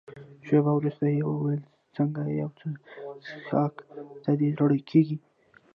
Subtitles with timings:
[0.45, 1.61] شېبه وروسته يې وویل:
[1.95, 2.67] څنګه یو څه
[3.25, 3.73] څیښاک
[4.23, 5.17] ته دې زړه کېږي؟